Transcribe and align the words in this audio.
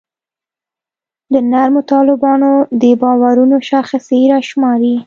د 1.33 1.35
نرمو 1.51 1.81
طالبانو 1.91 2.51
د 2.81 2.83
باورونو 3.01 3.57
شاخصې 3.69 4.19
راشماري. 4.33 4.95